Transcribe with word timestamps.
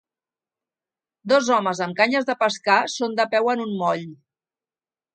Dos 1.33 1.51
homes 1.57 1.83
amb 1.87 1.99
canyes 2.01 2.27
de 2.31 2.39
pescar 2.41 2.81
són 2.97 3.17
de 3.23 3.29
peu 3.37 3.55
en 3.57 3.65
un 3.71 3.81
moll 3.85 4.07